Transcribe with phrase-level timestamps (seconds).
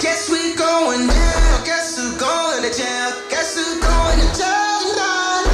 [0.00, 1.64] Guess we going down.
[1.64, 3.12] Guess going to jail?
[3.30, 5.46] Guess who going to jail tonight?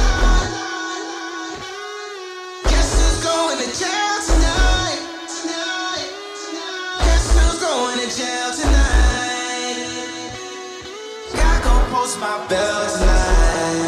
[2.63, 5.01] Guess who's going to jail tonight?
[7.05, 8.99] Guess who's going to jail tonight?
[11.91, 13.79] Post my tonight.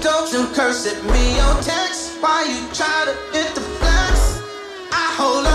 [0.00, 2.18] Don't you curse at me on text?
[2.20, 4.40] Why you try to hit the flex?
[4.90, 5.49] I hold on.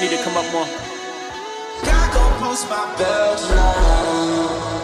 [0.00, 0.66] Need to come up more.
[1.82, 4.74] God gon' post my bell tonight.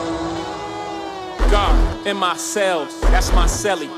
[1.50, 3.90] God in my cells, that's my celly.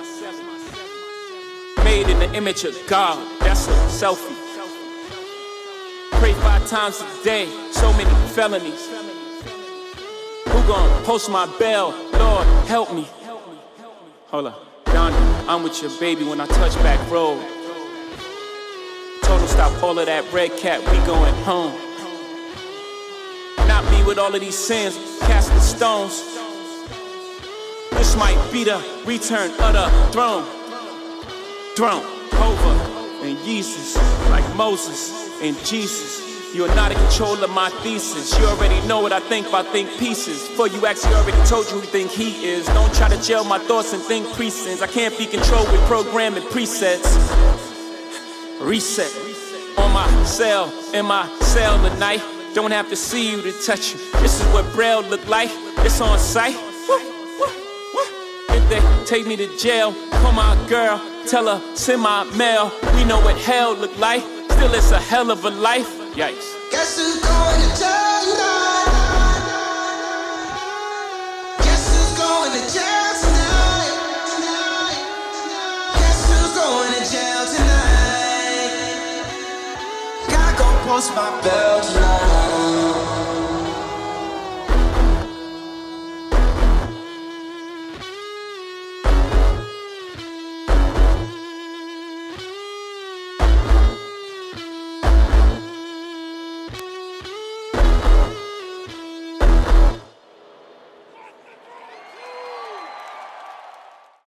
[1.84, 4.34] Made in the image of God, that's a selfie.
[6.18, 8.88] Pray five times a day, so many felonies.
[10.48, 11.94] Who gon' post my bell?
[12.12, 13.06] Lord, help me.
[14.30, 17.53] Hold up, Donda, I'm with your baby when I touch back road.
[19.64, 21.72] Stop all of that red cap, we going home.
[23.66, 26.20] Not me with all of these sins, cast the stones.
[27.92, 28.76] This might be the
[29.06, 30.44] return of the throne.
[31.76, 33.96] Throne Hovi and Yeezus,
[34.28, 36.54] like Moses and Jesus.
[36.54, 38.38] You are not in control of my thesis.
[38.38, 40.46] You already know what I think about think pieces.
[40.46, 42.66] For you actually already told you who think he is.
[42.66, 44.82] Don't try to jail my thoughts and think precincts.
[44.82, 47.08] I can't be controlled with programming presets.
[48.60, 49.33] Reset
[49.78, 52.22] on my cell, in my cell tonight.
[52.54, 53.98] Don't have to see you to touch you.
[54.20, 55.50] This is what Braille look like.
[55.78, 56.18] It's on
[56.88, 56.98] woo.
[58.48, 62.72] If they take me to jail, call my girl, tell her send my mail.
[62.94, 64.22] We know what hell look like.
[64.50, 65.90] Still, it's a hell of a life.
[66.14, 66.54] Yikes.
[66.70, 69.44] Guess who's going to jail tonight?
[71.58, 72.93] Guess who's going to jail
[80.84, 82.33] post my bell tonight.